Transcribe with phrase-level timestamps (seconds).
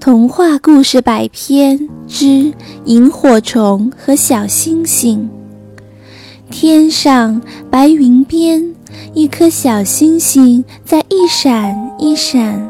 [0.00, 2.52] 童话故事百篇之
[2.86, 5.30] 萤火虫和小星星。
[6.50, 8.74] 天上白云边，
[9.14, 12.68] 一颗小星星在一闪一闪；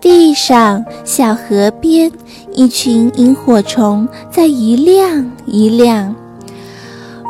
[0.00, 2.10] 地上小河边，
[2.52, 6.14] 一群萤火虫在一亮一亮。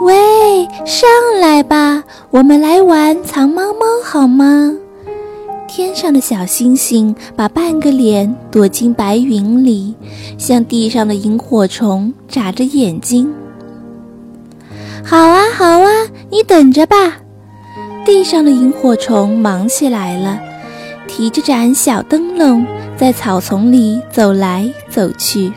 [0.00, 1.08] 喂，上
[1.40, 4.74] 来吧，我们来玩藏猫猫好吗？
[5.74, 9.94] 天上的小星星把半个脸躲进白云里，
[10.36, 13.32] 向地上的萤火虫眨着眼睛。
[15.02, 15.88] 好啊，好啊，
[16.30, 17.16] 你等着吧！
[18.04, 20.38] 地上的萤火虫忙起来了，
[21.08, 25.50] 提着盏小灯笼，在草丛里走来走去。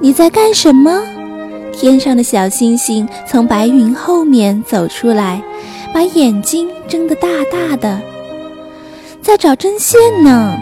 [0.00, 1.00] 你在干什么？
[1.72, 5.40] 天上的小星星从白云后面走出来，
[5.92, 8.00] 把眼睛睁得大大的。
[9.24, 10.54] 在找针线呢，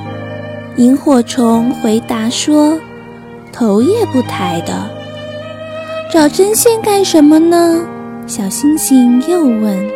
[0.76, 2.78] 萤火虫回答说，
[3.52, 4.88] 头也不抬的。
[6.12, 7.80] 找针线干什么呢？
[8.28, 9.90] 小星星又问。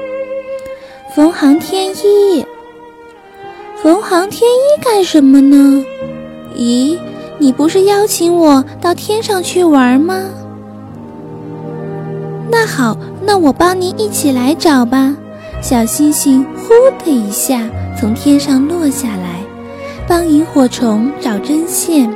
[1.14, 2.44] 缝航天衣。
[3.80, 5.84] 缝航天衣干什么呢？
[6.56, 6.98] 咦，
[7.38, 10.24] 你不是邀请我到天上去玩吗？
[12.50, 15.14] 那好，那我帮你一起来找吧。
[15.62, 17.62] 小星星呼的一下
[17.98, 19.40] 从天上落下来，
[20.06, 22.08] 帮萤火虫找针线。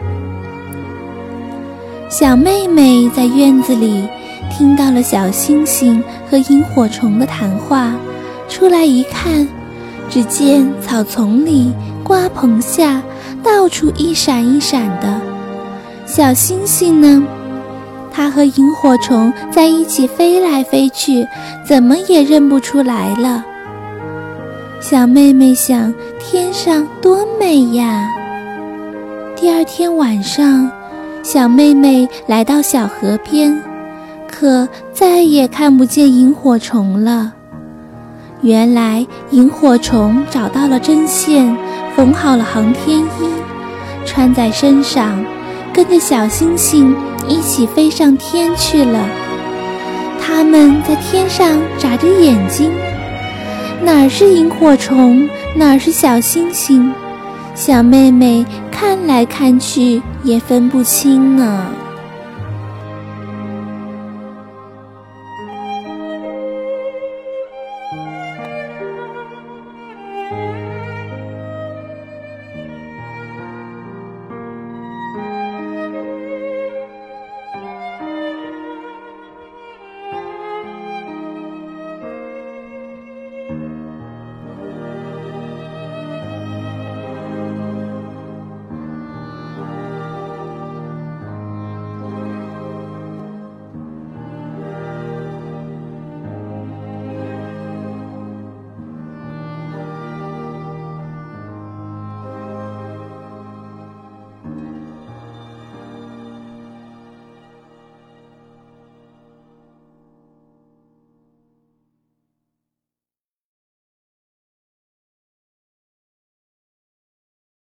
[2.11, 4.07] 小妹妹在院子里
[4.51, 7.95] 听到了小星星和萤火虫的谈话，
[8.49, 9.49] 出来一看，
[10.09, 11.73] 只见草丛里、
[12.05, 13.03] 瓜棚下
[13.43, 15.21] 到处一闪一闪的。
[16.05, 17.23] 小星星呢？
[18.13, 21.27] 它和萤火虫在一起飞来飞去，
[21.65, 23.45] 怎么也认不出来了。
[24.81, 28.09] 小妹妹想：天上多美呀！
[29.37, 30.71] 第二天晚上，
[31.23, 33.63] 小妹妹来到小河边，
[34.27, 37.35] 可再也看不见萤火虫了。
[38.41, 41.55] 原来，萤火虫找到了针线，
[41.95, 43.29] 缝好了航天衣，
[44.07, 45.23] 穿在身上，
[45.75, 46.97] 跟着小星星。
[47.29, 49.07] 一起飞上天去了。
[50.21, 52.73] 他们在天上眨着眼睛，
[53.83, 55.27] 哪是萤火虫，
[55.57, 56.93] 哪是小星星？
[57.55, 61.67] 小妹妹看来看去也分不清呢。